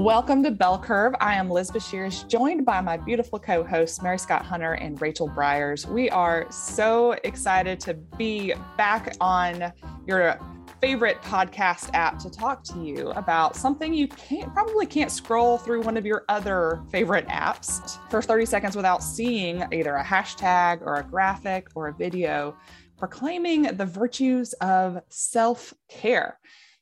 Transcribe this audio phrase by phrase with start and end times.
[0.00, 1.12] Welcome to Bell Curve.
[1.20, 5.28] I am Liz Bashirs, joined by my beautiful co hosts, Mary Scott Hunter and Rachel
[5.28, 5.84] Briers.
[5.84, 9.70] We are so excited to be back on
[10.06, 10.40] your
[10.80, 15.82] favorite podcast app to talk to you about something you can't probably can't scroll through
[15.82, 20.94] one of your other favorite apps for 30 seconds without seeing either a hashtag or
[20.94, 22.56] a graphic or a video
[22.96, 26.38] proclaiming the virtues of self-care.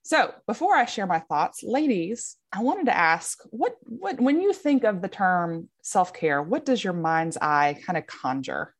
[0.09, 4.54] So, before I share my thoughts, ladies, I wanted to ask what what when you
[4.54, 8.75] think of the term self-care, what does your mind's eye kind of conjure?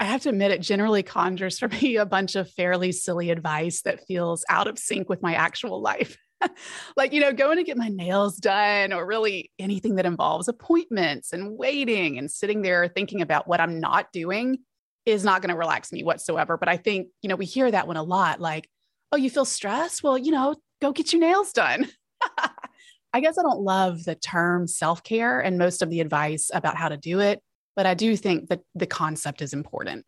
[0.00, 3.80] I have to admit, it generally conjures for me a bunch of fairly silly advice
[3.86, 6.18] that feels out of sync with my actual life.
[6.94, 11.32] like, you know, going to get my nails done or really anything that involves appointments
[11.32, 14.58] and waiting and sitting there thinking about what I'm not doing
[15.06, 16.58] is not going to relax me whatsoever.
[16.58, 18.68] But I think, you know, we hear that one a lot like,
[19.12, 20.02] oh, you feel stressed?
[20.02, 21.88] Well, you know, go get your nails done.
[23.12, 26.76] I guess I don't love the term self care and most of the advice about
[26.76, 27.42] how to do it
[27.76, 30.04] but I do think that the concept is important.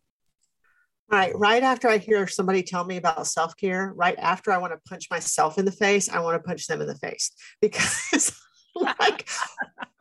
[1.09, 1.31] Right.
[1.35, 4.89] Right after I hear somebody tell me about self care, right after I want to
[4.89, 8.33] punch myself in the face, I want to punch them in the face because,
[8.75, 9.27] like,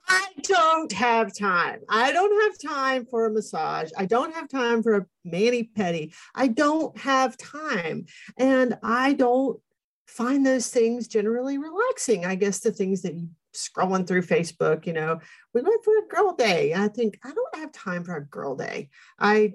[0.07, 1.81] I don't have time.
[1.89, 3.91] I don't have time for a massage.
[3.97, 6.15] I don't have time for a mani pedi.
[6.35, 8.07] I don't have time.
[8.39, 9.61] And I don't
[10.09, 12.25] find those things generally relaxing.
[12.25, 15.21] I guess the things that you scrolling through Facebook, you know,
[15.55, 16.75] we went for a girl day.
[16.75, 18.89] I think I don't have time for a girl day.
[19.19, 19.55] I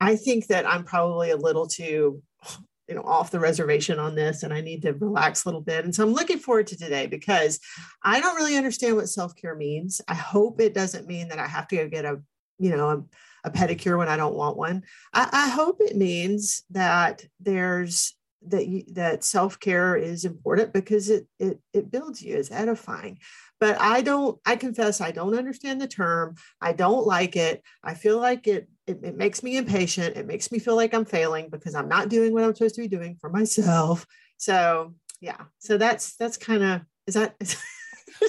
[0.00, 2.22] I think that I'm probably a little too
[2.88, 5.86] you know off the reservation on this and i need to relax a little bit
[5.86, 7.58] and so i'm looking forward to today because
[8.02, 11.66] i don't really understand what self-care means i hope it doesn't mean that i have
[11.66, 12.20] to go get a
[12.58, 14.82] you know a, a pedicure when i don't want one
[15.14, 18.14] I, I hope it means that there's
[18.48, 23.18] that you, that self-care is important because it it it builds you it's edifying.
[23.60, 26.36] But i don't i confess i don't understand the term.
[26.60, 27.62] I don't like it.
[27.82, 30.16] I feel like it, it it, makes me impatient.
[30.16, 32.82] It makes me feel like i'm failing because i'm not doing what i'm supposed to
[32.82, 34.06] be doing for myself.
[34.36, 35.44] So yeah.
[35.58, 37.36] So that's that's kind of is that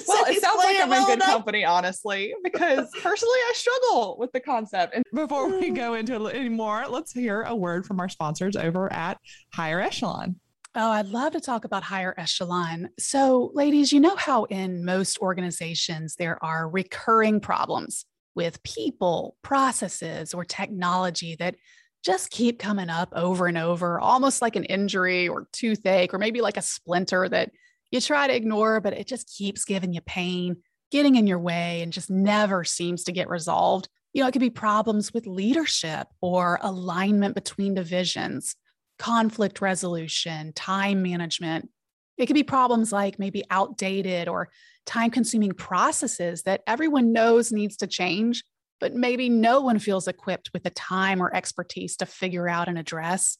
[0.08, 1.28] well, it sounds like I'm in good enough.
[1.28, 4.94] company, honestly, because personally, I struggle with the concept.
[4.94, 5.76] And before we mm.
[5.76, 9.18] go into any more, let's hear a word from our sponsors over at
[9.52, 10.40] Higher Echelon.
[10.78, 12.90] Oh, I'd love to talk about higher echelon.
[12.98, 20.34] So, ladies, you know how in most organizations there are recurring problems with people, processes,
[20.34, 21.56] or technology that
[22.04, 26.42] just keep coming up over and over, almost like an injury or toothache, or maybe
[26.42, 27.50] like a splinter that
[27.96, 30.58] you try to ignore, but it just keeps giving you pain,
[30.92, 33.88] getting in your way, and just never seems to get resolved.
[34.12, 38.54] You know, it could be problems with leadership or alignment between divisions,
[38.98, 41.70] conflict resolution, time management.
[42.16, 44.50] It could be problems like maybe outdated or
[44.86, 48.44] time consuming processes that everyone knows needs to change,
[48.80, 52.78] but maybe no one feels equipped with the time or expertise to figure out and
[52.78, 53.38] address.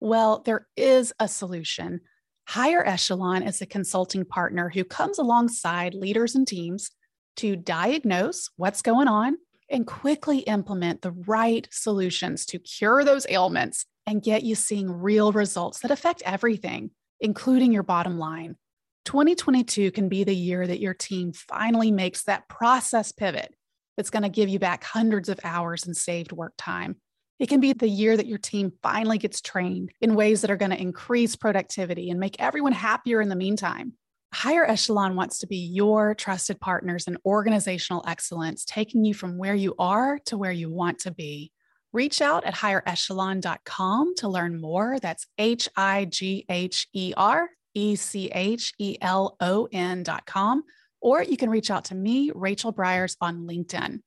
[0.00, 2.00] Well, there is a solution
[2.48, 6.90] Higher Echelon is a consulting partner who comes alongside leaders and teams
[7.36, 9.36] to diagnose what's going on
[9.68, 15.30] and quickly implement the right solutions to cure those ailments and get you seeing real
[15.30, 18.56] results that affect everything, including your bottom line.
[19.04, 23.54] 2022 can be the year that your team finally makes that process pivot
[23.98, 26.96] that's going to give you back hundreds of hours in saved work time
[27.38, 30.56] it can be the year that your team finally gets trained in ways that are
[30.56, 33.92] going to increase productivity and make everyone happier in the meantime.
[34.34, 39.54] Higher Echelon wants to be your trusted partners in organizational excellence, taking you from where
[39.54, 41.50] you are to where you want to be.
[41.92, 44.98] Reach out at higherechelon.com to learn more.
[45.00, 50.64] That's H I G H E R E C H E L O N.com.
[51.00, 54.00] Or you can reach out to me, Rachel Briers, on LinkedIn.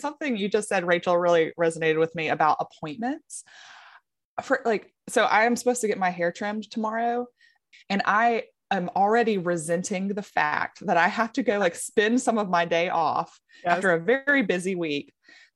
[0.00, 3.44] Something you just said, Rachel, really resonated with me about appointments.
[4.42, 7.26] For like, so I am supposed to get my hair trimmed tomorrow,
[7.88, 12.38] and I am already resenting the fact that I have to go like spend some
[12.38, 13.76] of my day off yes.
[13.76, 15.12] after a very busy week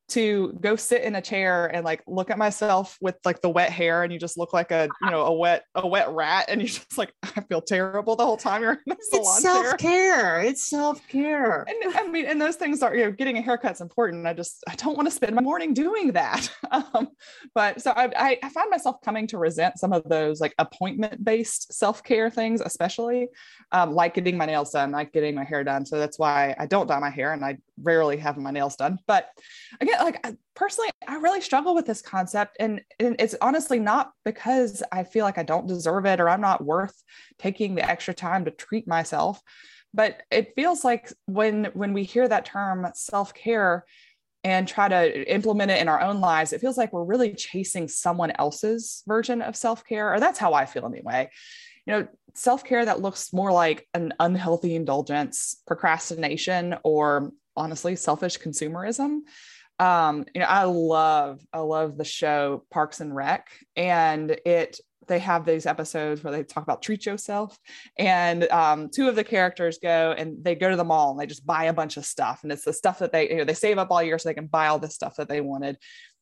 [0.09, 3.71] to go sit in a chair and like look at myself with like the wet
[3.71, 6.61] hair and you just look like a you know a wet a wet rat and
[6.61, 10.41] you're just like I feel terrible the whole time you're in the salon it's self-care.
[10.41, 11.67] It's self-care.
[11.69, 14.27] And I mean and those things are you know getting a haircut's important.
[14.27, 16.51] I just I don't want to spend my morning doing that.
[16.71, 17.09] Um,
[17.55, 21.73] but so I, I find myself coming to resent some of those like appointment based
[21.73, 23.29] self care things, especially
[23.73, 25.87] um, like getting my nails done, like getting my hair done.
[25.87, 28.99] So that's why I don't dye my hair and I rarely have my nails done.
[29.07, 29.29] But
[29.81, 32.57] again, like personally, I really struggle with this concept.
[32.61, 36.41] And, and it's honestly not because I feel like I don't deserve it or I'm
[36.41, 37.03] not worth
[37.39, 39.43] taking the extra time to treat myself
[39.95, 43.85] but it feels like when when we hear that term self-care
[44.45, 47.89] and try to implement it in our own lives it feels like we're really chasing
[47.89, 51.29] someone else's version of self-care or that's how i feel anyway
[51.87, 59.21] you know self-care that looks more like an unhealthy indulgence procrastination or honestly selfish consumerism.
[59.79, 63.47] Um you know i love i love the show parks and rec
[63.77, 67.59] and it they have these episodes where they talk about treat yourself
[67.99, 71.27] and um, two of the characters go and they go to the mall and they
[71.27, 73.55] just buy a bunch of stuff and it's the stuff that they you know they
[73.55, 75.77] save up all year so they can buy all the stuff that they wanted.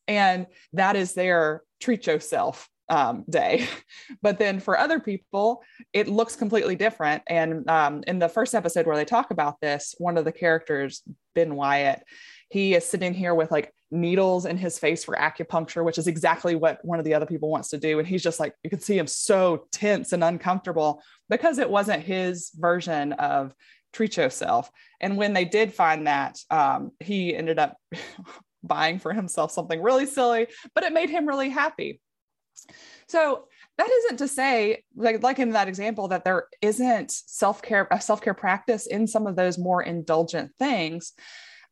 [0.07, 3.67] And that is their treat yourself um, day.
[4.21, 5.61] But then for other people,
[5.93, 7.23] it looks completely different.
[7.27, 11.03] And um, in the first episode where they talk about this, one of the characters,
[11.35, 12.03] Ben Wyatt,
[12.49, 16.55] he is sitting here with like needles in his face for acupuncture, which is exactly
[16.55, 17.99] what one of the other people wants to do.
[17.99, 22.03] And he's just like, you can see him so tense and uncomfortable because it wasn't
[22.03, 23.53] his version of
[23.93, 24.71] treat yourself.
[25.01, 27.77] And when they did find that, um, he ended up
[28.63, 32.01] buying for himself something really silly, but it made him really happy.
[33.07, 33.45] So
[33.77, 38.33] that isn't to say, like, like in that example, that there isn't self-care, a self-care
[38.33, 41.13] practice in some of those more indulgent things.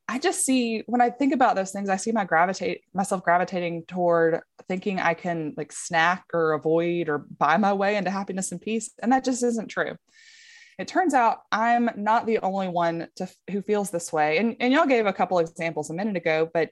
[0.07, 3.85] I just see when I think about those things, I see my gravitate myself gravitating
[3.87, 8.61] toward thinking I can like snack or avoid or buy my way into happiness and
[8.61, 8.91] peace.
[9.01, 9.95] And that just isn't true.
[10.77, 14.37] It turns out I'm not the only one to, who feels this way.
[14.37, 16.69] And, and y'all gave a couple examples a minute ago, but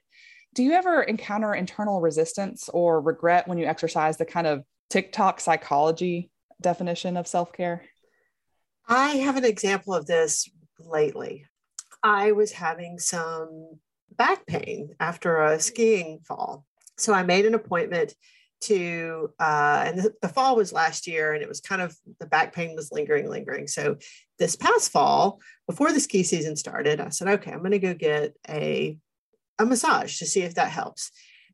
[0.54, 5.40] do you ever encounter internal resistance or regret when you exercise the kind of TikTok
[5.40, 6.30] psychology
[6.60, 7.82] definition of self care?
[8.88, 10.48] I have an example of this
[10.78, 11.46] lately.
[12.02, 13.78] I was having some
[14.16, 16.64] back pain after a skiing fall.
[16.96, 18.14] So I made an appointment
[18.62, 22.26] to, uh, and the, the, fall was last year, and it was kind of the
[22.26, 23.66] back pain was lingering, lingering.
[23.66, 23.96] So
[24.38, 27.94] this past fall, before the ski season started, I said, okay, I'm going to go
[27.94, 28.98] get a,
[29.58, 31.10] a massage to see if that helps.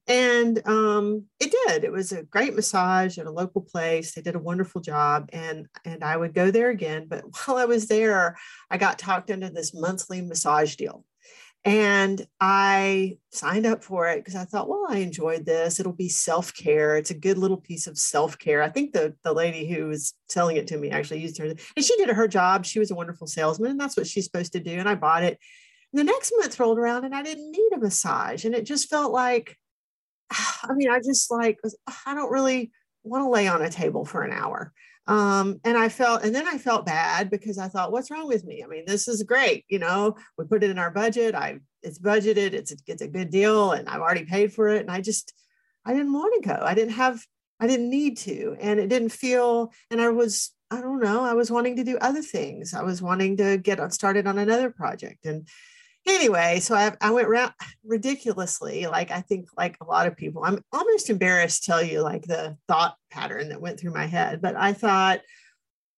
[0.06, 1.85] And um, it did.
[1.85, 4.12] It was a great massage at a local place.
[4.12, 7.06] They did a wonderful job, and and I would go there again.
[7.08, 8.37] But while I was there,
[8.70, 11.05] I got talked into this monthly massage deal,
[11.64, 15.79] and I signed up for it because I thought, well, I enjoyed this.
[15.79, 16.97] It'll be self care.
[16.97, 18.62] It's a good little piece of self care.
[18.62, 21.85] I think the the lady who was selling it to me actually used her, and
[21.85, 22.64] she did her job.
[22.64, 24.79] She was a wonderful salesman, and that's what she's supposed to do.
[24.79, 25.38] And I bought it.
[25.92, 28.88] And the next month rolled around, and I didn't need a massage, and it just
[28.88, 29.56] felt like
[30.62, 31.58] I mean, I just like,
[32.06, 32.72] I don't really
[33.02, 34.72] want to lay on a table for an hour.
[35.06, 38.44] Um, and I felt, and then I felt bad because I thought, what's wrong with
[38.44, 38.62] me?
[38.62, 39.64] I mean, this is great.
[39.69, 41.34] You know, we put it in our budget.
[41.34, 42.52] I, it's budgeted.
[42.52, 44.82] It's it's a good deal, and I've already paid for it.
[44.82, 45.32] And I just,
[45.84, 46.60] I didn't want to go.
[46.62, 47.25] I didn't have,
[47.58, 49.72] I didn't need to, and it didn't feel.
[49.90, 51.25] And I was, I don't know.
[51.25, 52.75] I was wanting to do other things.
[52.75, 55.48] I was wanting to get started on another project, and
[56.06, 57.52] anyway, so I, I went around
[57.85, 62.00] ridiculously, like I think like a lot of people, I'm almost embarrassed to tell you
[62.00, 65.20] like the thought pattern that went through my head, but I thought,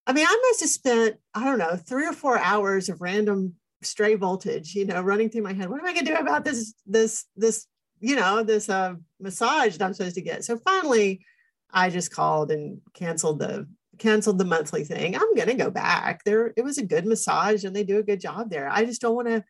[0.07, 3.55] I mean, I must have spent, I don't know, three or four hours of random
[3.83, 5.71] stray voltage, you know, running through my head.
[5.71, 7.67] What am I going to do about this, this, this,
[8.01, 10.45] you know, this uh, massage that I'm supposed to get?
[10.45, 11.25] So finally,
[11.73, 13.67] I just called and canceled the
[13.99, 15.15] canceled the monthly thing.
[15.15, 16.25] I'm going to go back.
[16.25, 18.69] There, it was a good massage, and they do a good job there.
[18.69, 19.45] I just don't want to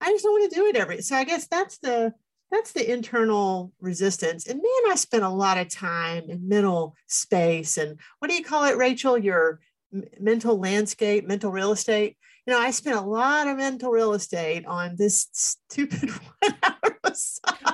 [0.00, 1.02] I just don't want to do it every.
[1.02, 2.12] So I guess that's the
[2.50, 4.46] that's the internal resistance.
[4.46, 8.44] And man, I spent a lot of time in mental space and what do you
[8.44, 9.18] call it, Rachel?
[9.18, 9.60] Your
[10.20, 12.16] mental landscape, mental real estate.
[12.46, 16.10] You know, I spent a lot of mental real estate on this stupid
[16.40, 16.96] one hour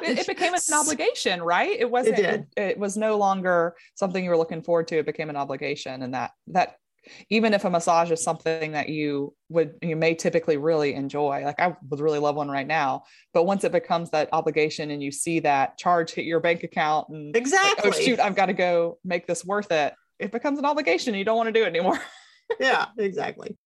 [0.02, 1.76] It, it, became an obligation, right?
[1.79, 2.19] It wasn't.
[2.19, 2.25] It,
[2.57, 4.99] it, it was no longer something you were looking forward to.
[4.99, 6.76] It became an obligation, and that that
[7.30, 11.61] even if a massage is something that you would you may typically really enjoy like
[11.61, 15.11] i would really love one right now but once it becomes that obligation and you
[15.11, 18.52] see that charge hit your bank account and exactly like, oh shoot i've got to
[18.52, 21.68] go make this worth it it becomes an obligation you don't want to do it
[21.68, 22.00] anymore
[22.61, 23.56] yeah exactly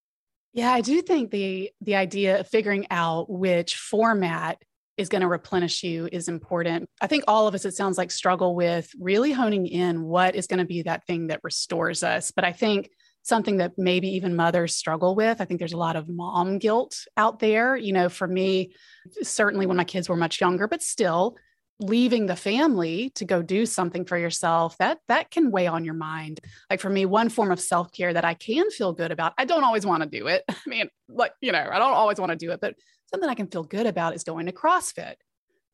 [0.52, 4.58] yeah i do think the the idea of figuring out which format
[4.96, 6.88] is going to replenish you is important.
[7.00, 10.46] I think all of us, it sounds like, struggle with really honing in what is
[10.46, 12.30] going to be that thing that restores us.
[12.30, 12.90] But I think
[13.26, 15.40] something that maybe even mothers struggle with.
[15.40, 17.76] I think there's a lot of mom guilt out there.
[17.76, 18.74] You know, for me,
[19.22, 21.36] certainly when my kids were much younger, but still,
[21.78, 25.94] leaving the family to go do something for yourself that that can weigh on your
[25.94, 26.40] mind.
[26.70, 29.62] Like for me one form of self-care that i can feel good about i don't
[29.62, 30.42] always want to do it.
[30.48, 32.76] I mean like you know i don't always want to do it but
[33.10, 35.16] something i can feel good about is going to crossfit.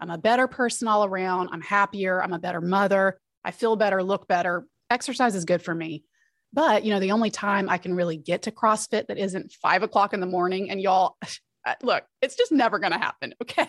[0.00, 1.50] I'm a better person all around.
[1.52, 2.20] I'm happier.
[2.20, 3.20] I'm a better mother.
[3.44, 4.66] I feel better look better.
[4.90, 6.02] Exercise is good for me
[6.52, 9.82] but you know the only time i can really get to crossfit that isn't five
[9.82, 11.16] o'clock in the morning and y'all
[11.82, 13.34] look, it's just never going to happen.
[13.42, 13.68] Okay.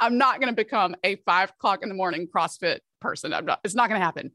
[0.00, 3.34] I'm not going to become a five o'clock in the morning CrossFit person.
[3.34, 4.30] I'm not, it's not going to happen.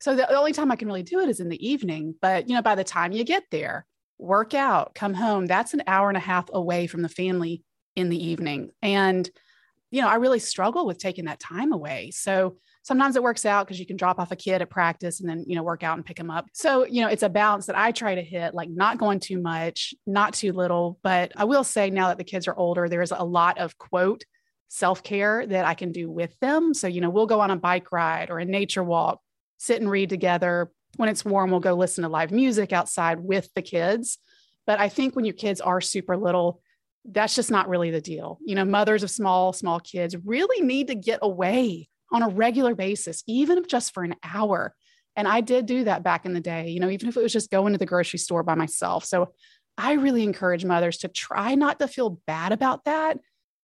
[0.00, 2.14] So the, only time I can really do it is in the evening.
[2.22, 3.84] But, you know, by the time you get there,
[4.18, 7.62] work out, come home, that's an hour and a half away from the family
[7.96, 8.70] in the evening.
[8.80, 9.28] And,
[9.90, 12.10] you know, I really struggle with taking that time away.
[12.12, 15.28] So sometimes it works out because you can drop off a kid at practice and
[15.28, 16.46] then you know work out and pick them up.
[16.52, 19.40] So you know it's a balance that i try to hit like not going too
[19.40, 20.98] much not too little.
[21.02, 24.24] But i will say now that the kids are older there's a lot of quote
[24.68, 26.74] self-care that i can do with them.
[26.74, 29.20] So you know we'll go on a bike ride or a nature walk
[29.58, 30.70] sit and read together.
[30.96, 34.18] When it's warm we'll go listen to live music outside with the kids.
[34.66, 36.60] But i think when your kids are super little
[37.10, 40.88] that's just not really the deal you know mothers of small small kids really need
[40.88, 44.74] to get away on a regular basis, even if just for an hour.
[45.16, 47.32] And I did do that back in the day, you know, even if it was
[47.32, 49.04] just going to the grocery store by myself.
[49.04, 49.32] So
[49.76, 53.18] I really encourage mothers to try not to feel bad about that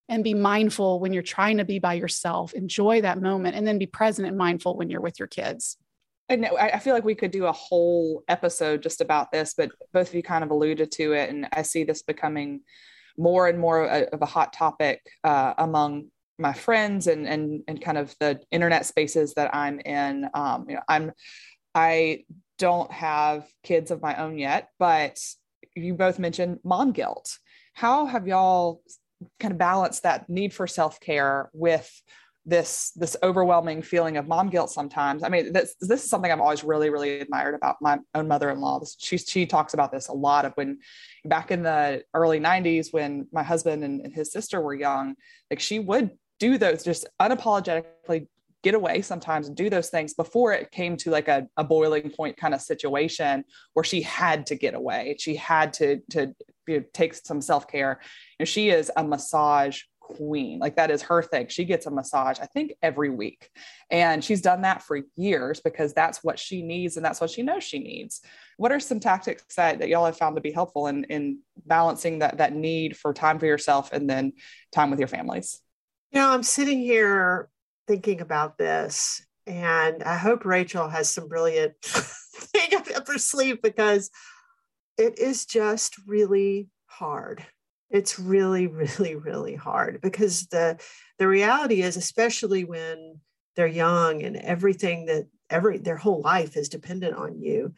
[0.09, 2.53] and be mindful when you're trying to be by yourself.
[2.53, 5.79] Enjoy that moment and then be present and mindful when you're with your kids.
[6.31, 9.71] I know I feel like we could do a whole episode just about this, but
[9.93, 11.29] both of you kind of alluded to it.
[11.29, 12.63] And I see this becoming
[13.16, 16.06] more and more of a hot topic uh, among
[16.38, 20.28] my friends and and and kind of the internet spaces that I'm in.
[20.35, 21.12] Um, you know, I'm
[21.75, 22.25] I
[22.59, 25.18] don't have kids of my own yet, but
[25.75, 27.38] you both mentioned mom guilt.
[27.73, 28.80] How have y'all
[29.40, 31.90] kind of balanced that need for self care with
[32.47, 35.23] this this overwhelming feeling of mom guilt sometimes.
[35.23, 38.83] I mean this this is something i've always really really admired about my own mother-in-law.
[38.99, 40.79] She she talks about this a lot of when
[41.25, 45.15] back in the early 90s when my husband and, and his sister were young
[45.51, 48.27] like she would do those just unapologetically
[48.65, 52.11] get away sometimes and do those things before it came to like a, a boiling
[52.11, 55.15] point kind of situation where she had to get away.
[55.21, 56.35] She had to to
[56.67, 58.01] you know, take some self-care.
[58.41, 60.59] And she is a massage queen.
[60.59, 61.49] Like that is her thing.
[61.49, 63.51] She gets a massage i think every week.
[63.91, 67.43] And she's done that for years because that's what she needs and that's what she
[67.43, 68.21] knows she needs.
[68.59, 72.19] What are some tactics that, that y'all have found to be helpful in in balancing
[72.19, 74.35] that that need for time for yourself and then
[74.73, 75.61] time with your families?
[76.13, 77.49] You know, I'm sitting here
[77.89, 84.11] thinking about this, and I hope Rachel has some brilliant thing up her sleeve because
[84.97, 87.45] it is just really hard.
[87.95, 90.79] It's really, really, really hard because the
[91.19, 93.21] the reality is, especially when
[93.57, 97.73] they're young and everything that every their whole life is dependent on you,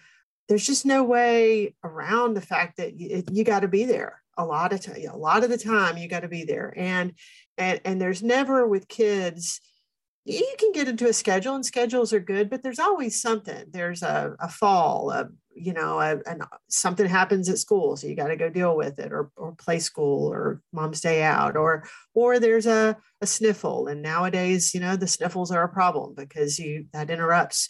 [0.48, 4.44] there's just no way around the fact that you, you got to be there a
[4.44, 6.72] lot of time a lot of the time you got to be there.
[6.76, 7.12] And
[7.58, 9.60] and and there's never with kids
[10.24, 13.66] you can get into a schedule and schedules are good but there's always something.
[13.70, 16.18] There's a, a fall a, you know a,
[16.68, 19.78] something happens at school so you got to go deal with it or, or play
[19.78, 21.84] school or mom's day out or
[22.14, 26.58] or there's a, a sniffle and nowadays you know the sniffles are a problem because
[26.58, 27.68] you that interrupts.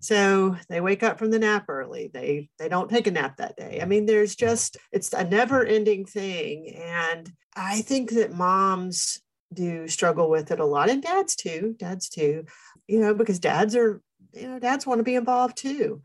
[0.00, 3.56] So they wake up from the nap early they they don't take a nap that
[3.56, 3.80] day.
[3.82, 9.20] I mean there's just it's a never ending thing and i think that moms
[9.52, 12.44] do struggle with it a lot and dads too dads too
[12.86, 14.00] you know because dads are
[14.32, 16.02] you know dads want to be involved too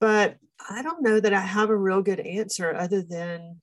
[0.00, 0.36] but
[0.70, 3.60] i don't know that i have a real good answer other than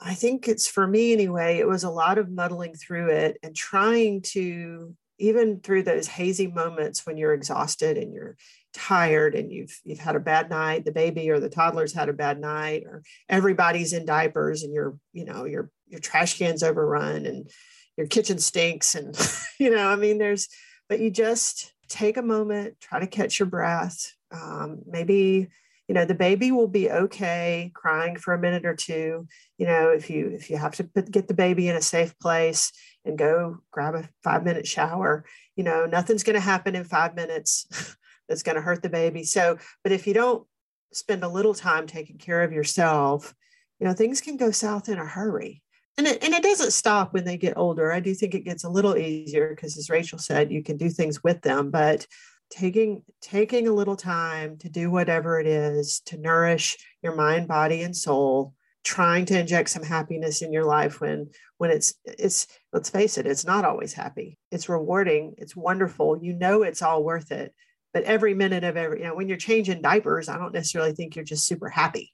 [0.00, 3.54] i think it's for me anyway it was a lot of muddling through it and
[3.54, 8.36] trying to even through those hazy moments when you're exhausted and you're
[8.72, 12.12] tired and you've you've had a bad night the baby or the toddler's had a
[12.12, 17.26] bad night or everybody's in diapers and your you know your your trash can's overrun
[17.26, 17.50] and
[17.96, 19.16] your kitchen stinks and
[19.58, 20.48] you know i mean there's
[20.88, 25.48] but you just take a moment try to catch your breath um, maybe
[25.88, 29.26] you know the baby will be okay crying for a minute or two
[29.58, 32.16] you know if you if you have to put, get the baby in a safe
[32.20, 32.72] place
[33.04, 35.24] and go grab a five minute shower
[35.56, 37.96] you know nothing's going to happen in five minutes
[38.30, 39.24] that's going to hurt the baby.
[39.24, 40.46] So, but if you don't
[40.92, 43.34] spend a little time taking care of yourself,
[43.78, 45.62] you know, things can go south in a hurry.
[45.98, 47.92] And it, and it doesn't stop when they get older.
[47.92, 50.88] I do think it gets a little easier because as Rachel said, you can do
[50.88, 52.06] things with them, but
[52.50, 57.82] taking taking a little time to do whatever it is to nourish your mind, body,
[57.82, 61.28] and soul trying to inject some happiness in your life when
[61.58, 64.38] when it's it's let's face it it's not always happy.
[64.50, 65.34] It's rewarding.
[65.38, 66.18] It's wonderful.
[66.22, 67.54] You know it's all worth it.
[67.92, 71.16] But every minute of every you know when you're changing diapers i don't necessarily think
[71.16, 72.12] you're just super happy.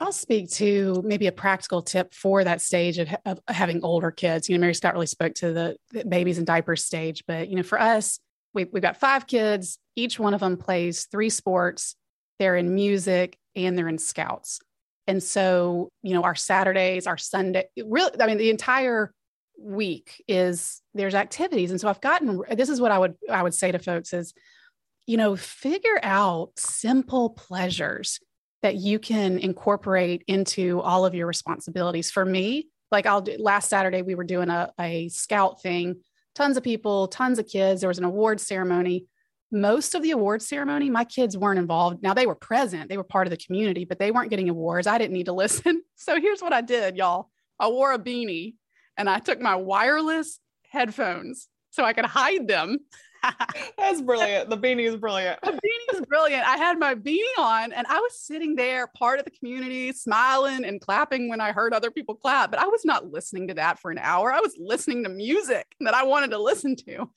[0.00, 4.48] I'll speak to maybe a practical tip for that stage of, of having older kids.
[4.48, 7.56] You know, Mary Scott really spoke to the, the babies and diapers stage, but you
[7.56, 8.20] know, for us,
[8.54, 9.78] we, we've got five kids.
[9.96, 11.96] Each one of them plays three sports.
[12.38, 14.60] They're in music and they're in scouts.
[15.06, 19.12] And so, you know, our Saturdays, our Sunday, really, I mean, the entire
[19.58, 21.70] week is there's activities.
[21.70, 24.34] And so I've gotten this is what I would I would say to folks is,
[25.06, 28.20] you know, figure out simple pleasures
[28.62, 32.10] that you can incorporate into all of your responsibilities.
[32.10, 36.00] For me, like I'll do last Saturday, we were doing a, a scout thing,
[36.38, 37.80] tons of people, tons of kids.
[37.80, 39.06] There was an award ceremony.
[39.50, 42.00] Most of the award ceremony, my kids weren't involved.
[42.00, 44.86] Now they were present, they were part of the community, but they weren't getting awards.
[44.86, 45.82] I didn't need to listen.
[45.96, 47.30] So here's what I did, y'all.
[47.58, 48.54] I wore a beanie
[48.96, 50.38] and I took my wireless
[50.70, 52.78] headphones so I could hide them
[53.78, 54.50] That's brilliant.
[54.50, 55.40] The beanie is brilliant.
[55.42, 56.46] The beanie is brilliant.
[56.46, 60.64] I had my beanie on and I was sitting there, part of the community, smiling
[60.64, 62.50] and clapping when I heard other people clap.
[62.50, 64.32] But I was not listening to that for an hour.
[64.32, 67.10] I was listening to music that I wanted to listen to.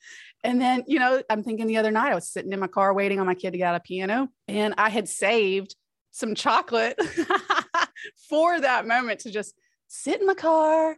[0.44, 2.92] And then, you know, I'm thinking the other night, I was sitting in my car
[2.94, 5.76] waiting on my kid to get out of piano and I had saved
[6.10, 7.00] some chocolate
[8.28, 9.54] for that moment to just
[9.88, 10.96] sit in my car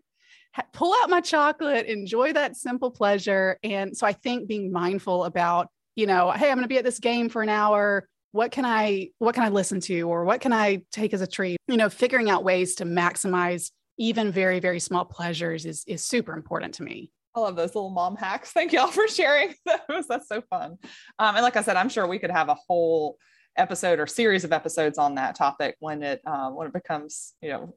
[0.72, 3.58] pull out my chocolate, enjoy that simple pleasure.
[3.62, 6.84] And so I think being mindful about, you know, hey, I'm going to be at
[6.84, 8.08] this game for an hour.
[8.32, 11.26] What can I what can I listen to or what can I take as a
[11.26, 11.56] treat?
[11.68, 16.32] You know, figuring out ways to maximize even very very small pleasures is is super
[16.34, 17.10] important to me.
[17.36, 18.50] I love those little mom hacks.
[18.52, 19.54] Thank y'all for sharing
[19.88, 20.06] those.
[20.08, 20.78] That's so fun.
[21.18, 23.18] Um, and like I said, I'm sure we could have a whole
[23.56, 27.50] episode or series of episodes on that topic when it uh, when it becomes you
[27.50, 27.74] know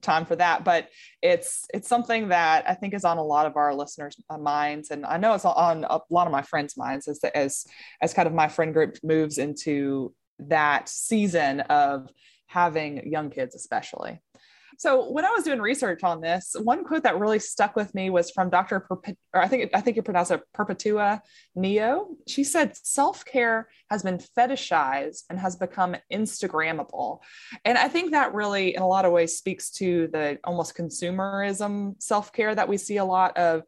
[0.00, 0.88] time for that but
[1.22, 4.90] it's it's something that i think is on a lot of our listeners minds.
[4.90, 7.66] And i know it's on a lot of my friends minds as as
[8.00, 12.08] as kind of my friend group moves into that season of
[12.46, 14.20] having young kids especially
[14.78, 18.10] so when I was doing research on this, one quote that really stuck with me
[18.10, 18.80] was from Dr.
[18.80, 21.22] Perpet- or I think I think you pronounce it Perpetua
[21.54, 22.08] Neo.
[22.26, 27.20] She said self-care has been fetishized and has become Instagrammable.
[27.64, 32.00] And I think that really in a lot of ways speaks to the almost consumerism
[32.02, 33.62] self-care that we see a lot of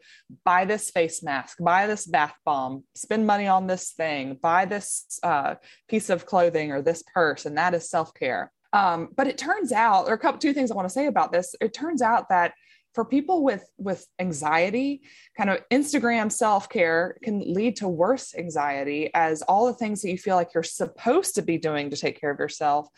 [0.44, 5.18] buy this face mask, buy this bath bomb, spend money on this thing, buy this
[5.22, 5.54] uh,
[5.88, 8.52] piece of clothing or this purse, and that is self-care.
[8.72, 11.32] Um, but it turns out, are a couple two things I want to say about
[11.32, 11.54] this.
[11.60, 12.52] It turns out that
[12.94, 15.02] for people with with anxiety,
[15.36, 20.10] kind of Instagram self care can lead to worse anxiety as all the things that
[20.10, 22.88] you feel like you're supposed to be doing to take care of yourself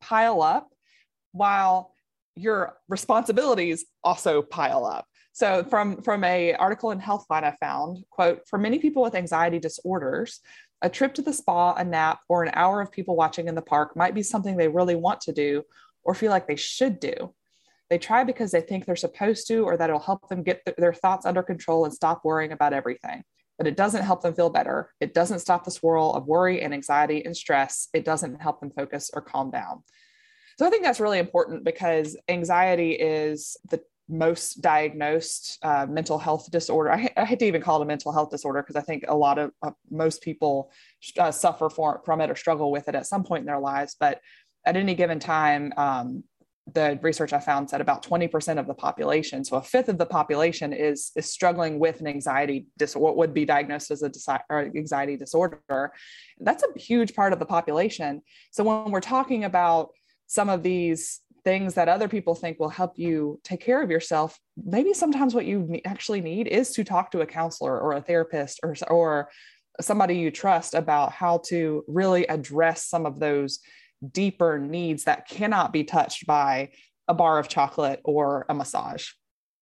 [0.00, 0.68] pile up,
[1.32, 1.94] while
[2.36, 5.04] your responsibilities also pile up.
[5.32, 9.58] So from from a article in Healthline I found, quote, for many people with anxiety
[9.58, 10.40] disorders,
[10.82, 13.62] a trip to the spa, a nap, or an hour of people watching in the
[13.62, 15.62] park might be something they really want to do
[16.02, 17.34] or feel like they should do.
[17.90, 20.76] They try because they think they're supposed to, or that it'll help them get th-
[20.76, 23.24] their thoughts under control and stop worrying about everything.
[23.58, 24.90] But it doesn't help them feel better.
[25.00, 27.88] It doesn't stop the swirl of worry and anxiety and stress.
[27.92, 29.82] It doesn't help them focus or calm down.
[30.58, 36.50] So I think that's really important because anxiety is the most diagnosed uh, mental health
[36.50, 36.92] disorder.
[36.92, 39.16] I, I, hate to even call it a mental health disorder because I think a
[39.16, 40.72] lot of uh, most people
[41.18, 43.96] uh, suffer for, from it or struggle with it at some point in their lives.
[43.98, 44.20] But
[44.66, 46.24] at any given time, um,
[46.72, 50.06] the research I found said about 20% of the population, so a fifth of the
[50.06, 54.76] population is, is struggling with an anxiety disorder, what would be diagnosed as a disi-
[54.76, 55.92] anxiety disorder.
[56.38, 58.22] That's a huge part of the population.
[58.50, 59.90] So when we're talking about
[60.26, 64.38] some of these things that other people think will help you take care of yourself
[64.62, 68.60] maybe sometimes what you actually need is to talk to a counselor or a therapist
[68.62, 69.28] or or
[69.80, 73.60] somebody you trust about how to really address some of those
[74.12, 76.70] deeper needs that cannot be touched by
[77.08, 79.08] a bar of chocolate or a massage.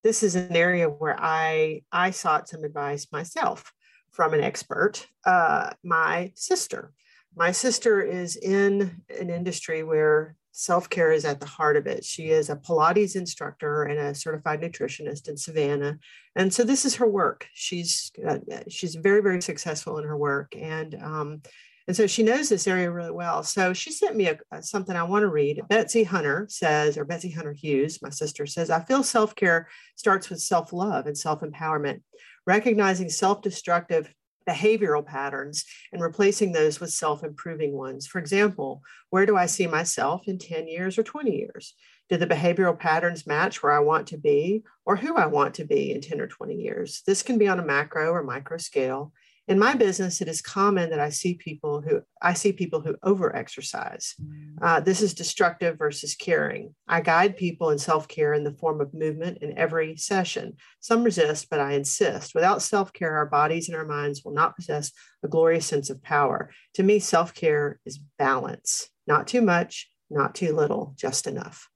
[0.05, 3.73] This is an area where i i sought some advice myself
[4.13, 6.93] from an expert uh, my sister.
[7.37, 12.05] My sister is in an industry where self care is at the heart of it.
[12.05, 15.99] She is a Pilates instructor and a certified nutritionist in Savannah,
[16.35, 17.47] and so this is her work.
[17.55, 21.43] She's uh, she's very very successful in her work, and um,
[21.87, 23.45] and so she knows this area really well.
[23.45, 25.63] So she sent me a, a, something I want to read.
[25.69, 30.29] Betsy Hunter says, or Betsy Hunter Hughes, my sister says, I feel self care starts
[30.29, 32.03] with self love and self empowerment,
[32.47, 34.13] recognizing self destructive
[34.49, 38.07] behavioral patterns and replacing those with self improving ones.
[38.07, 41.75] For example, where do I see myself in 10 years or 20 years?
[42.09, 45.65] Do the behavioral patterns match where I want to be or who I want to
[45.65, 47.03] be in 10 or 20 years?
[47.07, 49.13] This can be on a macro or micro scale.
[49.49, 52.97] In my business, it is common that I see people who I see people who
[53.03, 54.15] over exercise.
[54.23, 54.59] Mm.
[54.61, 56.75] Uh, this is destructive versus caring.
[56.87, 60.59] I guide people in self care in the form of movement in every session.
[60.81, 62.35] Some resist, but I insist.
[62.35, 66.03] Without self care, our bodies and our minds will not possess a glorious sense of
[66.03, 66.51] power.
[66.75, 71.71] To me, self care is balance, not too much, not too little, just enough.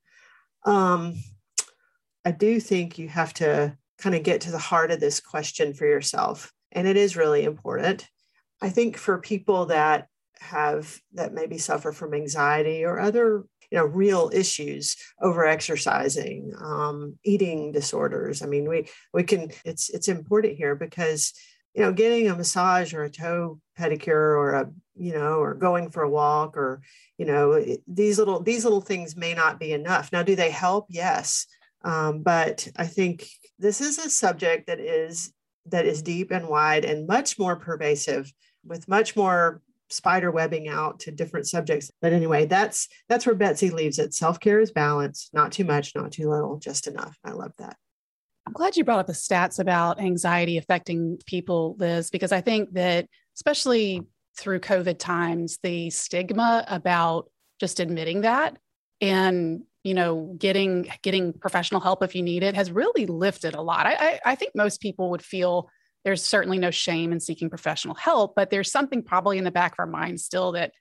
[0.67, 1.15] Um,
[2.23, 5.73] I do think you have to kind of get to the heart of this question
[5.73, 6.53] for yourself.
[6.73, 8.09] And it is really important.
[8.61, 10.09] I think for people that
[10.41, 17.17] have that maybe suffer from anxiety or other you know real issues over exercising um,
[17.25, 21.33] eating disorders i mean we we can it's it's important here because
[21.75, 25.91] you know getting a massage or a toe pedicure or a you know or going
[25.91, 26.83] for a walk or
[27.17, 30.13] you know these little these little things may not be enough.
[30.13, 30.87] Now do they help?
[30.89, 31.47] Yes.
[31.85, 33.27] Um, but i think
[33.59, 35.33] this is a subject that is
[35.67, 38.33] that is deep and wide and much more pervasive
[38.65, 41.91] with much more spider webbing out to different subjects.
[42.01, 44.15] But anyway that's that's where betsy leaves it.
[44.15, 47.17] Self-care is balance not too much not too little just enough.
[47.25, 47.77] I love that.
[48.47, 52.73] I'm glad you brought up the stats about anxiety affecting people liz because i think
[52.73, 54.03] that especially
[54.37, 58.57] through covid times the stigma about just admitting that
[59.03, 63.61] and you know getting getting professional help if you need it has really lifted a
[63.61, 63.85] lot.
[63.85, 65.69] I, I, I think most people would feel
[66.05, 69.73] there's certainly no shame in seeking professional help but there's something probably in the back
[69.73, 70.73] of our mind still that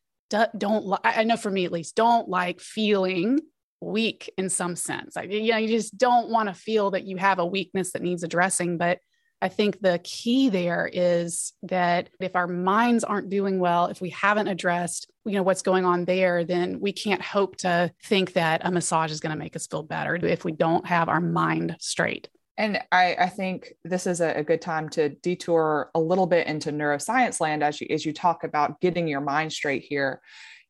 [0.57, 3.39] don't i know for me at least don't like feeling
[3.81, 5.17] weak in some sense.
[5.17, 8.01] I, you know you just don't want to feel that you have a weakness that
[8.01, 8.99] needs addressing but
[9.41, 14.11] I think the key there is that if our minds aren't doing well, if we
[14.11, 18.61] haven't addressed, you know, what's going on there, then we can't hope to think that
[18.63, 21.75] a massage is going to make us feel better if we don't have our mind
[21.79, 22.29] straight.
[22.57, 26.45] And I, I think this is a, a, good time to detour a little bit
[26.45, 30.21] into neuroscience land as you as you talk about getting your mind straight here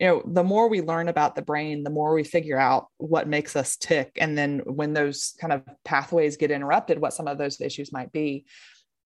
[0.01, 3.27] you know the more we learn about the brain the more we figure out what
[3.27, 7.37] makes us tick and then when those kind of pathways get interrupted what some of
[7.37, 8.43] those issues might be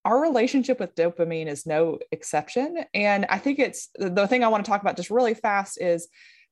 [0.05, 4.63] our relationship with dopamine is no exception and i think it's the thing i want
[4.63, 6.07] to talk about just really fast is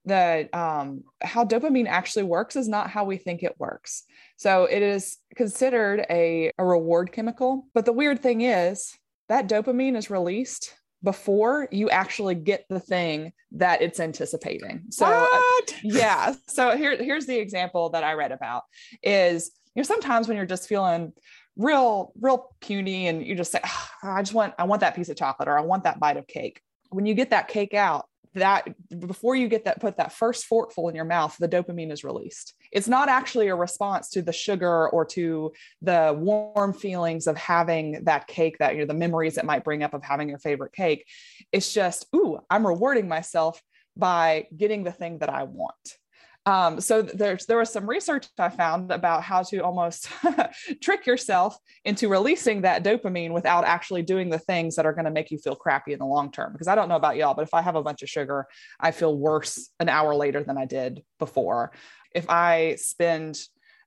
[0.06, 4.04] that um, how dopamine actually works is not how we think it works.
[4.36, 7.68] So it is considered a, a reward chemical.
[7.74, 8.98] But the weird thing is
[9.30, 14.84] that dopamine is released before you actually get the thing that it's anticipating.
[14.90, 16.34] So uh, yeah.
[16.48, 18.64] So here, here's the example that I read about
[19.02, 21.14] is, you know, sometimes when you're just feeling
[21.58, 25.10] real, real puny and you just say, oh, I just want, I want that piece
[25.10, 26.62] of chocolate or I want that bite of cake.
[26.90, 28.06] When you get that cake out,
[28.36, 28.68] that
[29.00, 32.54] before you get that put that first forkful in your mouth the dopamine is released.
[32.72, 38.04] It's not actually a response to the sugar or to the warm feelings of having
[38.06, 40.74] that cake that you know the memories it might bring up of having your favorite
[40.74, 41.08] cake.
[41.52, 43.62] It's just ooh i'm rewarding myself
[43.96, 45.98] by getting the thing that i want
[46.46, 50.10] um, so there's there was some research I found about how to almost
[50.82, 55.12] trick yourself into releasing that dopamine without actually doing the things that are going to
[55.12, 56.52] make you feel crappy in the long term.
[56.52, 58.48] Because I don't know about y'all, but if I have a bunch of sugar,
[58.80, 61.72] I feel worse an hour later than I did before.
[62.14, 63.40] If I spend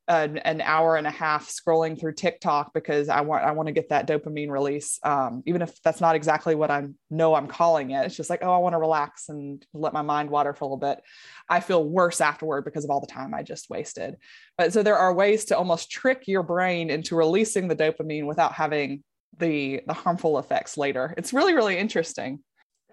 [0.08, 3.72] an, an, hour and a half scrolling through TikTok because I want I want to
[3.72, 4.98] get that dopamine release.
[5.02, 8.40] Um, even if that's not exactly what I know I'm calling it, it's just like
[8.42, 11.00] oh I want to relax and let my mind water for a little bit.
[11.48, 14.16] I feel worse afterward because of all the time I just wasted.
[14.56, 18.52] But so there are ways to almost trick your brain into releasing the dopamine without
[18.52, 19.02] having
[19.38, 21.14] the the harmful effects later.
[21.16, 22.40] It's really really interesting.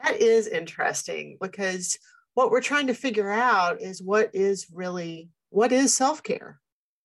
[0.04, 1.98] That is interesting because
[2.34, 6.60] what we're trying to figure out is what is really what is self-care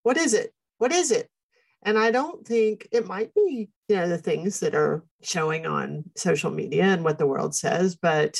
[0.09, 0.55] what is it?
[0.79, 1.29] What is it?
[1.83, 6.05] And I don't think it might be, you know, the things that are showing on
[6.16, 8.38] social media and what the world says, but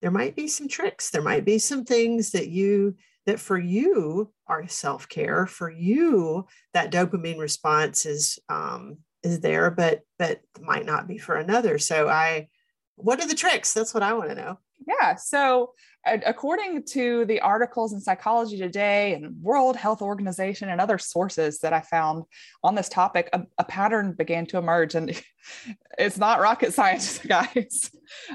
[0.00, 1.10] there might be some tricks.
[1.10, 5.44] There might be some things that you that for you are self-care.
[5.46, 11.36] For you, that dopamine response is um, is there, but but might not be for
[11.36, 11.76] another.
[11.76, 12.48] So I
[12.96, 13.74] what are the tricks?
[13.74, 14.58] That's what I want to know.
[14.86, 15.16] Yeah.
[15.16, 15.74] So,
[16.06, 21.72] according to the articles in Psychology Today and World Health Organization and other sources that
[21.72, 22.24] I found
[22.62, 24.94] on this topic, a, a pattern began to emerge.
[24.94, 25.20] And
[25.98, 27.90] it's not rocket science, guys.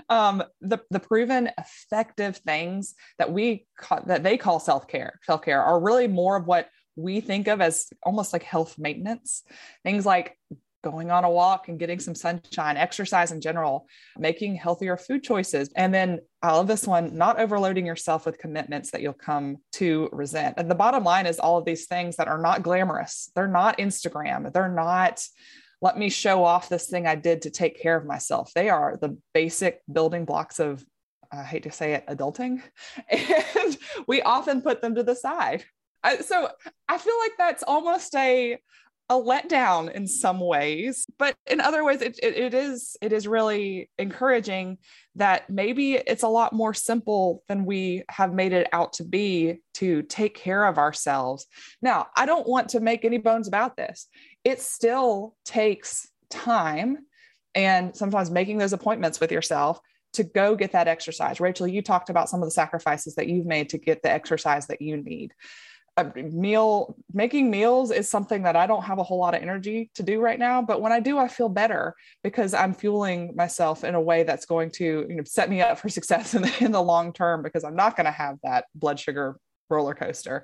[0.10, 5.43] Um, the, the proven effective things that we call, that they call self care, self
[5.43, 9.43] care are really more of what we think of as almost like health maintenance.
[9.84, 10.38] Things like
[10.81, 13.87] going on a walk and getting some sunshine, exercise in general,
[14.17, 15.69] making healthier food choices.
[15.75, 20.09] And then I love this one, not overloading yourself with commitments that you'll come to
[20.11, 20.55] resent.
[20.57, 23.31] And the bottom line is all of these things that are not glamorous.
[23.35, 24.51] They're not Instagram.
[24.51, 25.21] They're not
[25.81, 28.51] let me show off this thing I did to take care of myself.
[28.53, 30.83] They are the basic building blocks of
[31.31, 32.61] I hate to say it, adulting.
[33.09, 35.63] And we often put them to the side.
[36.03, 36.49] I, so
[36.87, 38.57] I feel like that's almost a
[39.10, 43.28] a letdown in some ways but in other ways it, it, it is it is
[43.28, 44.78] really encouraging
[45.15, 49.60] that maybe it's a lot more simple than we have made it out to be
[49.74, 51.45] to take care of ourselves.
[51.82, 54.08] Now i don't want to make any bones about this.
[54.43, 57.00] It still takes time
[57.56, 59.80] and sometimes making those appointments with yourself
[60.13, 61.39] to go get that exercise.
[61.39, 64.67] Rachel you talked about some of the sacrifices that you've made to get the exercise
[64.67, 65.34] that you need
[65.99, 69.91] a meal making meals is something that I don't have a whole lot of energy
[69.95, 73.83] to do right now but when I do I feel better because I'm fueling myself
[73.83, 76.63] in a way that's going to you know set me up for success in the,
[76.63, 79.38] in the long term because I'm not going to have that blood sugar
[79.69, 80.43] roller coaster.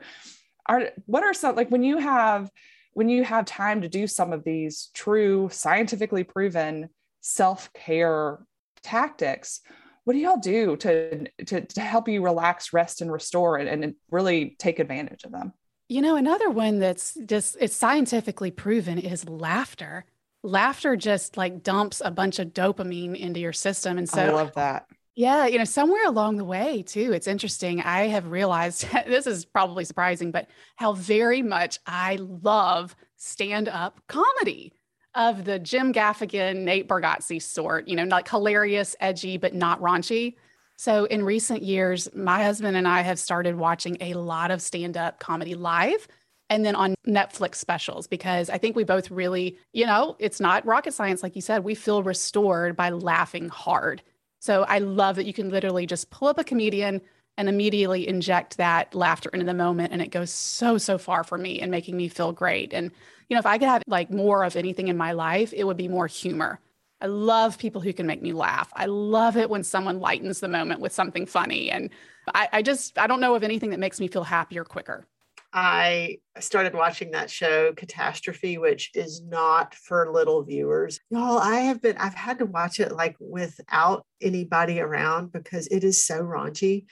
[0.68, 2.50] Are what are some like when you have
[2.94, 6.90] when you have time to do some of these true scientifically proven
[7.22, 8.40] self-care
[8.82, 9.62] tactics
[10.06, 13.96] what do y'all do to, to, to help you relax, rest, and restore and, and
[14.12, 15.52] really take advantage of them?
[15.90, 20.06] You know, another one that's just it's scientifically proven is laughter.
[20.44, 23.98] Laughter just like dumps a bunch of dopamine into your system.
[23.98, 24.88] And so I love that.
[25.16, 27.82] Yeah, you know, somewhere along the way too, it's interesting.
[27.82, 34.02] I have realized this is probably surprising, but how very much I love stand up
[34.08, 34.74] comedy
[35.16, 40.36] of the Jim Gaffigan, Nate Bargatze sort, you know, like hilarious, edgy, but not raunchy.
[40.78, 44.98] So in recent years, my husband and I have started watching a lot of stand
[44.98, 46.08] up comedy live
[46.50, 50.66] and then on Netflix specials because I think we both really, you know, it's not
[50.66, 51.24] rocket science.
[51.24, 54.04] Like you said, we feel restored by laughing hard.
[54.40, 57.02] So I love that you can literally just pull up a comedian
[57.38, 59.92] and immediately inject that laughter into the moment.
[59.92, 62.74] And it goes so, so far for me and making me feel great.
[62.74, 62.92] And
[63.30, 65.78] you know, if I could have like more of anything in my life, it would
[65.78, 66.60] be more humor.
[67.02, 68.72] I love people who can make me laugh.
[68.76, 71.70] I love it when someone lightens the moment with something funny.
[71.70, 71.90] And
[72.34, 75.06] I, I just, I don't know of anything that makes me feel happier quicker.
[75.52, 81.00] I started watching that show, Catastrophe, which is not for little viewers.
[81.10, 85.86] Y'all, I have been, I've had to watch it like without anybody around because it
[85.86, 86.86] is so raunchy,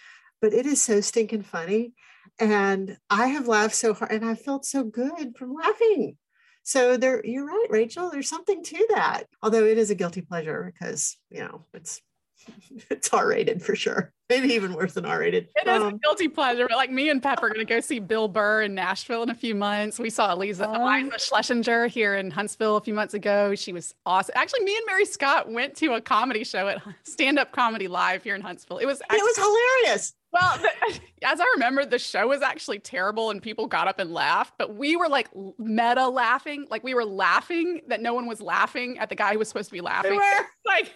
[0.43, 1.93] but it is so stinking funny.
[2.37, 6.17] And I have laughed so hard and I felt so good from laughing.
[6.63, 8.09] So there, you're right, Rachel.
[8.09, 9.23] There's something to that.
[9.41, 12.01] Although it is a guilty pleasure because you know it's
[12.89, 14.11] it's R rated for sure.
[14.29, 15.47] Maybe even worse than R rated.
[15.55, 16.67] It um, is a um, guilty pleasure.
[16.67, 19.29] But like me and Pep are going to go see Bill Burr in Nashville in
[19.29, 19.97] a few months.
[19.97, 23.55] We saw Eliza, um, Iliza Shlesinger here in Huntsville a few months ago.
[23.55, 24.33] She was awesome.
[24.35, 28.23] Actually, me and Mary Scott went to a comedy show at Stand Up Comedy Live
[28.23, 28.79] here in Huntsville.
[28.79, 30.13] It was actually, it was hilarious.
[30.33, 34.11] Well, the, as I remember, the show was actually terrible and people got up and
[34.11, 36.65] laughed, but we were like meta laughing.
[36.69, 39.69] Like we were laughing that no one was laughing at the guy who was supposed
[39.69, 40.19] to be laughing.
[40.65, 40.93] Like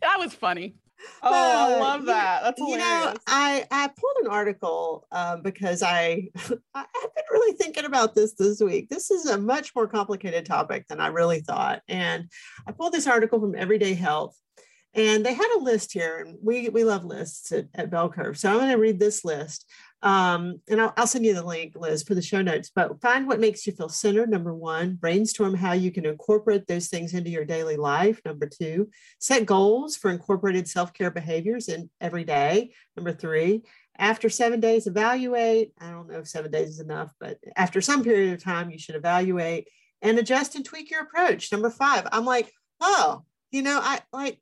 [0.00, 0.74] that was funny.
[1.22, 2.42] Oh, I love that.
[2.42, 2.84] That's hilarious.
[2.84, 8.14] You know, I I pulled an article um, because I I've been really thinking about
[8.14, 8.88] this this week.
[8.88, 12.30] This is a much more complicated topic than I really thought, and
[12.66, 14.36] I pulled this article from Everyday Health,
[14.94, 18.38] and they had a list here, and we we love lists at, at Bell Curve.
[18.38, 19.70] So I'm going to read this list,
[20.02, 22.70] um, and I'll, I'll, send you the link, Liz, for the show notes.
[22.74, 24.30] But find what makes you feel centered.
[24.30, 28.20] Number one, brainstorm how you can incorporate those things into your daily life.
[28.24, 32.72] Number two, set goals for incorporated self care behaviors in every day.
[32.96, 33.64] Number three,
[33.98, 35.72] after seven days, evaluate.
[35.80, 38.78] I don't know if seven days is enough, but after some period of time, you
[38.78, 39.68] should evaluate
[40.00, 41.50] and adjust and tweak your approach.
[41.50, 44.38] Number five, I'm like, oh, you know, I like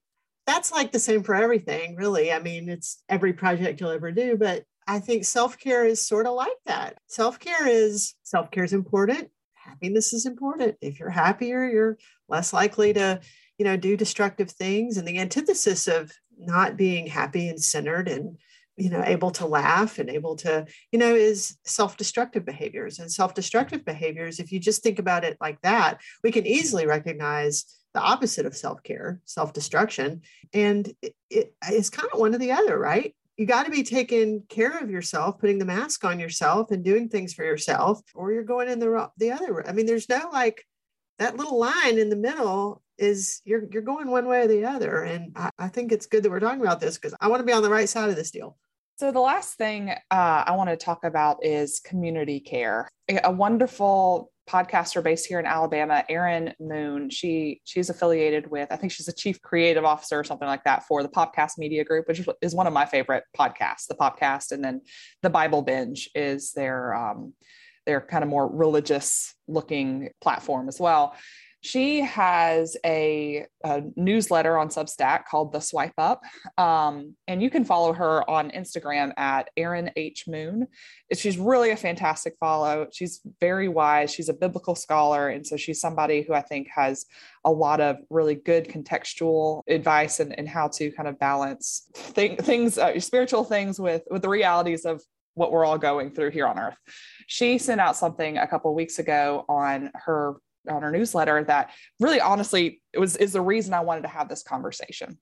[0.47, 2.33] that's like the same for everything, really.
[2.33, 6.27] I mean, it's every project you'll ever do, but I think self care is sort
[6.27, 6.99] of like that.
[7.09, 9.29] Self care is self care is important.
[9.55, 10.77] Happiness is important.
[10.81, 13.21] If you're happier, you're less likely to,
[13.59, 14.97] you know, do destructive things.
[14.97, 18.39] And the antithesis of not being happy and centered and
[18.77, 23.85] you know able to laugh and able to you know is self-destructive behaviors and self-destructive
[23.87, 27.65] behaviors if you just think about it like that we can easily recognize
[27.97, 30.21] the opposite of self-care self-destruction
[30.53, 33.83] and it, it is kind of one or the other right you got to be
[33.83, 38.33] taking care of yourself putting the mask on yourself and doing things for yourself or
[38.33, 40.63] you're going in the the other i mean there's no like
[41.19, 45.03] that little line in the middle is you're you're going one way or the other
[45.03, 47.47] and i, I think it's good that we're talking about this because i want to
[47.47, 48.59] be on the right side of this deal
[48.99, 52.89] so, the last thing uh, I want to talk about is community care.
[53.25, 57.11] A wonderful podcaster based here in Alabama, Erin Moon.
[57.11, 60.85] She she's affiliated with, I think she's a chief creative officer or something like that
[60.85, 63.87] for the Popcast Media Group, which is one of my favorite podcasts.
[63.89, 64.83] The Popcast, and then
[65.23, 67.35] the Bible Binge is their um,
[67.87, 71.15] their kind of more religious looking platform as well
[71.67, 76.23] she has a, a, newsletter on Substack called The Swipe Up.
[76.57, 80.29] Um, and you can follow her on Instagram at Erin H.
[80.29, 80.69] Moon.
[81.13, 82.87] She's really a fantastic follow.
[82.93, 84.13] She's very wise.
[84.13, 85.31] She's a biblical scholar.
[85.31, 87.05] And so she's somebody who I think has
[87.45, 92.39] a lot of really good contextual advice and, and how to kind of balance th-
[92.39, 95.03] things, uh, spiritual things with, with the realities of
[95.35, 96.79] what we're all going through here on earth.
[97.27, 100.37] She sent out something a couple weeks ago on her
[100.69, 104.29] on her newsletter that really honestly it was is the reason I wanted to have
[104.29, 105.19] this conversation.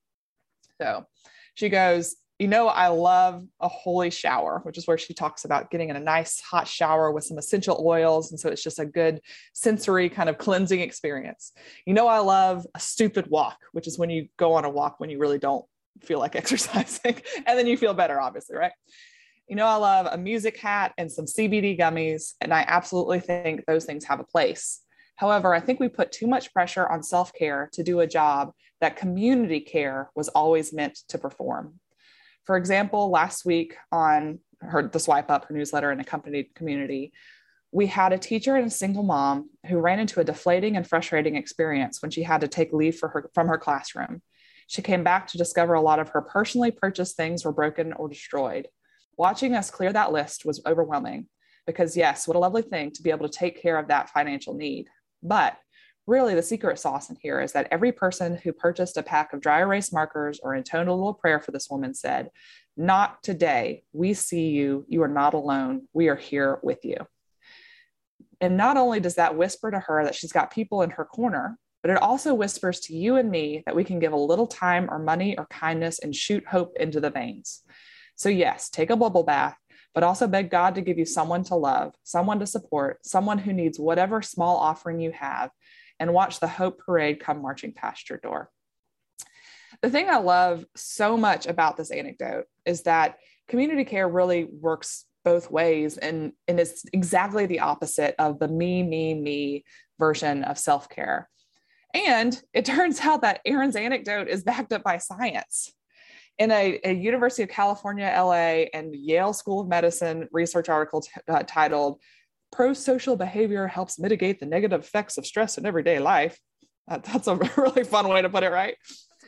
[0.80, 1.06] So
[1.54, 5.70] she goes, you know, I love a holy shower, which is where she talks about
[5.70, 8.32] getting in a nice hot shower with some essential oils.
[8.32, 9.20] And so it's just a good
[9.52, 11.52] sensory kind of cleansing experience.
[11.86, 14.98] You know, I love a stupid walk, which is when you go on a walk
[14.98, 15.64] when you really don't
[16.02, 18.72] feel like exercising and then you feel better, obviously, right?
[19.46, 22.32] You know, I love a music hat and some CBD gummies.
[22.40, 24.80] And I absolutely think those things have a place.
[25.16, 28.52] However, I think we put too much pressure on self care to do a job
[28.80, 31.78] that community care was always meant to perform.
[32.44, 37.12] For example, last week on her, the Swipe Up, her newsletter and accompanied community,
[37.72, 41.36] we had a teacher and a single mom who ran into a deflating and frustrating
[41.36, 44.22] experience when she had to take leave her, from her classroom.
[44.66, 48.08] She came back to discover a lot of her personally purchased things were broken or
[48.08, 48.68] destroyed.
[49.16, 51.26] Watching us clear that list was overwhelming
[51.66, 54.54] because, yes, what a lovely thing to be able to take care of that financial
[54.54, 54.88] need.
[55.24, 55.56] But
[56.06, 59.40] really, the secret sauce in here is that every person who purchased a pack of
[59.40, 62.30] dry erase markers or intoned a little prayer for this woman said,
[62.76, 63.84] Not today.
[63.92, 64.84] We see you.
[64.88, 65.88] You are not alone.
[65.94, 66.98] We are here with you.
[68.40, 71.58] And not only does that whisper to her that she's got people in her corner,
[71.82, 74.88] but it also whispers to you and me that we can give a little time
[74.90, 77.62] or money or kindness and shoot hope into the veins.
[78.16, 79.56] So, yes, take a bubble bath,
[79.94, 83.52] but also beg God to give you someone to love, someone to support, someone who
[83.52, 85.50] needs whatever small offering you have,
[86.00, 88.50] and watch the hope parade come marching past your door.
[89.82, 93.16] The thing I love so much about this anecdote is that
[93.48, 98.82] community care really works both ways and, and it's exactly the opposite of the me,
[98.82, 99.64] me, me
[99.98, 101.28] version of self care.
[101.94, 105.72] And it turns out that Aaron's anecdote is backed up by science
[106.38, 111.10] in a, a, University of California, LA, and Yale School of Medicine research article t-
[111.28, 112.00] uh, titled
[112.52, 116.38] Pro-Social Behavior Helps Mitigate the Negative Effects of Stress in Everyday Life.
[116.90, 118.76] Uh, that's a really fun way to put it, right?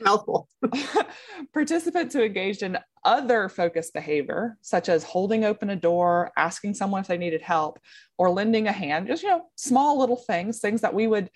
[0.00, 0.48] mouthful.
[1.52, 7.00] Participants who engaged in other focused behavior, such as holding open a door, asking someone
[7.00, 7.78] if they needed help,
[8.18, 11.30] or lending a hand, just, you know, small little things, things that we would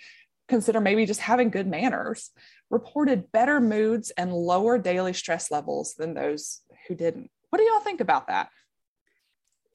[0.48, 2.30] consider maybe just having good manners,
[2.70, 7.30] reported better moods and lower daily stress levels than those who didn't.
[7.50, 8.48] What do y'all think about that?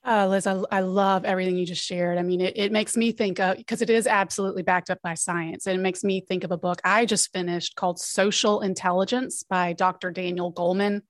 [0.08, 2.20] Uh, Liz, I, I love everything you just shared.
[2.20, 5.16] I mean, it, it makes me think of, because it is absolutely backed up by
[5.16, 9.44] science, and it makes me think of a book I just finished called Social Intelligence
[9.44, 10.12] by Dr.
[10.12, 11.02] Daniel Goleman.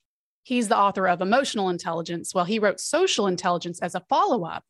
[0.44, 2.34] He's the author of Emotional Intelligence.
[2.34, 4.64] Well, he wrote Social Intelligence as a follow up,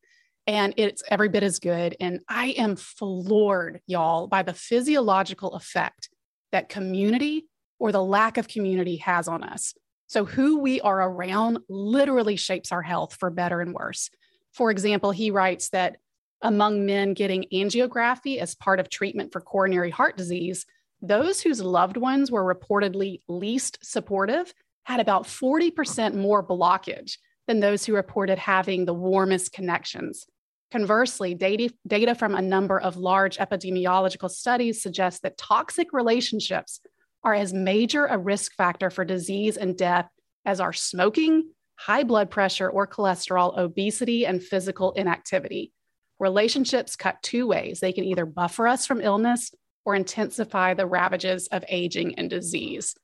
[0.48, 1.96] and it's every bit as good.
[2.00, 6.08] And I am floored, y'all, by the physiological effect
[6.52, 7.46] that community
[7.78, 9.74] or the lack of community has on us.
[10.06, 14.08] So, who we are around literally shapes our health for better and worse.
[14.52, 15.96] For example, he writes that
[16.42, 20.64] among men getting angiography as part of treatment for coronary heart disease,
[21.02, 24.52] those whose loved ones were reportedly least supportive
[24.84, 30.26] had about 40% more blockage than those who reported having the warmest connections.
[30.72, 36.80] Conversely, data, from a number of large epidemiological studies suggest that toxic relationships
[37.22, 40.08] are as major a risk factor for disease and death
[40.44, 45.72] as are smoking, high blood pressure or cholesterol, obesity, and physical inactivity.
[46.18, 47.80] Relationships cut two ways.
[47.80, 49.52] They can either buffer us from illness
[49.84, 52.94] or intensify the ravages of aging and disease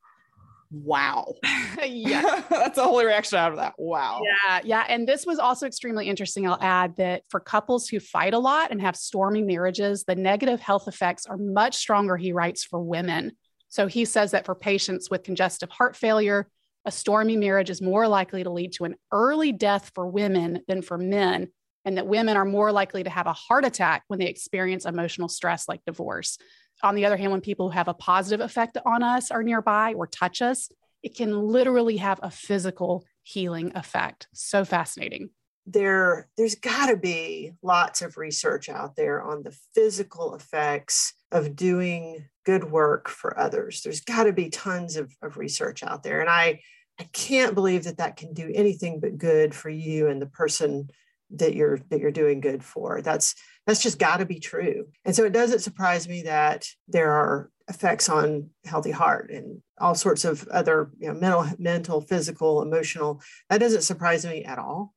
[0.72, 1.34] wow.
[1.86, 2.42] yeah.
[2.48, 3.74] That's the only reaction out of that.
[3.78, 4.22] Wow.
[4.24, 4.60] Yeah.
[4.64, 4.84] Yeah.
[4.88, 6.48] And this was also extremely interesting.
[6.48, 10.60] I'll add that for couples who fight a lot and have stormy marriages, the negative
[10.60, 13.32] health effects are much stronger, he writes, for women.
[13.68, 16.48] So he says that for patients with congestive heart failure,
[16.84, 20.82] a stormy marriage is more likely to lead to an early death for women than
[20.82, 21.48] for men,
[21.84, 25.28] and that women are more likely to have a heart attack when they experience emotional
[25.28, 26.38] stress like divorce
[26.82, 29.94] on the other hand, when people who have a positive effect on us are nearby
[29.94, 30.70] or touch us,
[31.02, 34.28] it can literally have a physical healing effect.
[34.34, 35.30] So fascinating.
[35.66, 41.54] there there's got to be lots of research out there on the physical effects of
[41.54, 46.20] doing good work for others there's got to be tons of, of research out there
[46.20, 46.60] and i
[46.98, 50.88] i can't believe that that can do anything but good for you and the person
[51.30, 53.36] that you're that you're doing good for that's
[53.66, 57.50] that's just got to be true and so it doesn't surprise me that there are
[57.68, 63.20] effects on healthy heart and all sorts of other you know, mental mental physical emotional
[63.48, 64.92] that doesn't surprise me at all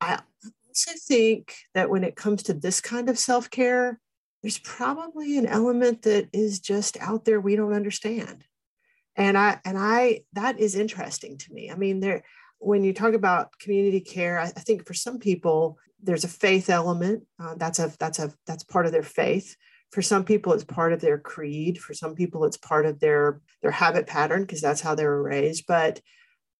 [0.00, 0.20] I
[0.68, 4.00] also think that when it comes to this kind of self care,
[4.42, 8.44] there's probably an element that is just out there we don't understand.
[9.16, 11.70] And I and I that is interesting to me.
[11.70, 12.22] I mean, there
[12.58, 16.70] when you talk about community care, I, I think for some people there's a faith
[16.70, 17.24] element.
[17.40, 19.56] Uh, that's a that's a that's part of their faith.
[19.92, 21.78] For some people, it's part of their creed.
[21.78, 25.22] For some people, it's part of their their habit pattern because that's how they were
[25.22, 25.64] raised.
[25.66, 26.00] But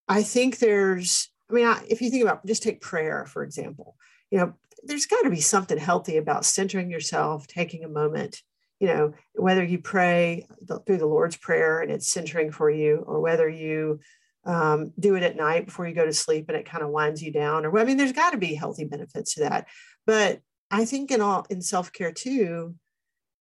[0.08, 3.96] I think there's I mean, I, if you think about just take prayer, for example,
[4.30, 8.42] you know, there's got to be something healthy about centering yourself, taking a moment,
[8.80, 10.46] you know, whether you pray
[10.86, 14.00] through the Lord's Prayer and it's centering for you, or whether you
[14.46, 17.22] um, do it at night before you go to sleep and it kind of winds
[17.22, 17.66] you down.
[17.66, 19.66] Or I mean, there's got to be healthy benefits to that.
[20.06, 20.40] But
[20.70, 22.74] I think in all in self care too,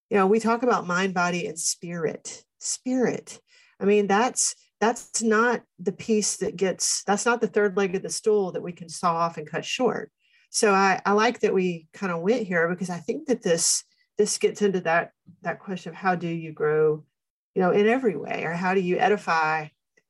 [0.10, 2.44] you know, we talk about mind, body, and spirit.
[2.60, 3.40] Spirit.
[3.80, 8.04] I mean, that's that's not the piece that gets that's not the third leg of
[8.04, 10.12] the stool that we can saw off and cut short
[10.50, 13.84] so i, I like that we kind of went here because i think that this
[14.18, 17.04] this gets into that that question of how do you grow
[17.54, 19.68] you know in every way or how do you edify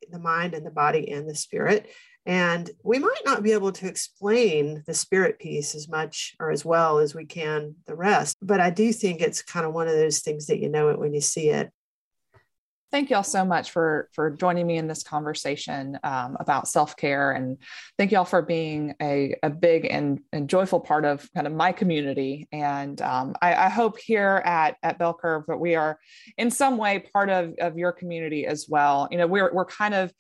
[0.10, 1.90] the mind and the body and the spirit.
[2.26, 6.66] And we might not be able to explain the spirit piece as much or as
[6.66, 9.94] well as we can the rest but i do think it's kind of one of
[9.94, 11.72] those things that you know it when you see it
[12.92, 17.32] thank y'all so much for for joining me in this conversation um, about self-care.
[17.32, 17.58] And
[17.98, 21.72] thank y'all for being a, a big and, and joyful part of kind of my
[21.72, 22.48] community.
[22.52, 26.00] And um, I, I, hope here at at bell curve that we are
[26.38, 29.08] in some way part of of your community as well.
[29.12, 30.14] You know we're we're kind of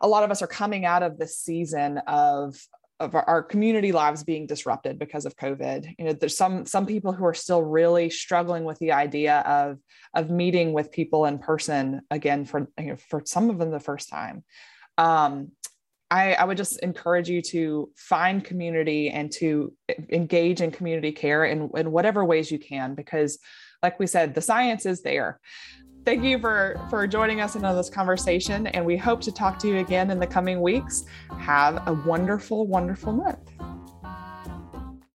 [0.00, 2.56] a lot of us are coming out of this season of
[3.02, 5.94] of our, community lives being disrupted because of COVID.
[5.98, 9.78] You know, there's some some people who are still really struggling with the idea of
[10.14, 13.80] of meeting with people in person again for you know, for some of them the
[13.80, 14.44] first time.
[14.96, 15.52] Um,
[16.10, 19.72] I, I would just encourage you to find community and to
[20.10, 23.38] engage in community care in, in whatever ways you can, because,
[23.82, 25.40] like we said, the science is there.
[26.04, 29.68] Thank you for for joining us in this conversation and we hope to talk to
[29.68, 31.04] you again in the coming weeks.
[31.38, 33.38] Have a wonderful wonderful month